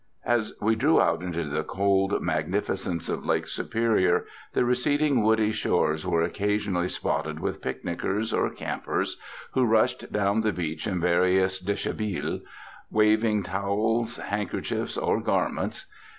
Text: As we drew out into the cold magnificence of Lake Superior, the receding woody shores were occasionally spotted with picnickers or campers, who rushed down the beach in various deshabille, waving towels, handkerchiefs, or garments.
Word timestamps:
As 0.25 0.53
we 0.59 0.73
drew 0.75 0.99
out 0.99 1.21
into 1.21 1.43
the 1.47 1.63
cold 1.63 2.23
magnificence 2.23 3.07
of 3.07 3.23
Lake 3.23 3.45
Superior, 3.45 4.25
the 4.53 4.65
receding 4.65 5.21
woody 5.21 5.51
shores 5.51 6.07
were 6.07 6.23
occasionally 6.23 6.87
spotted 6.87 7.39
with 7.39 7.61
picnickers 7.61 8.33
or 8.33 8.49
campers, 8.49 9.21
who 9.51 9.63
rushed 9.63 10.11
down 10.11 10.41
the 10.41 10.53
beach 10.53 10.87
in 10.87 10.99
various 10.99 11.59
deshabille, 11.63 12.39
waving 12.89 13.43
towels, 13.43 14.17
handkerchiefs, 14.17 14.97
or 14.97 15.21
garments. 15.21 15.85